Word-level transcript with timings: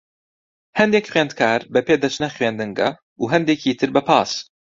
هەندێک 0.79 1.05
خوێندکار 1.11 1.61
بە 1.73 1.79
پێ 1.87 1.95
دەچنە 2.03 2.29
خوێندنگە، 2.35 2.89
و 3.21 3.23
هەندێکی 3.33 3.77
تر 3.79 3.89
بە 3.95 4.01
پاس. 4.07 4.31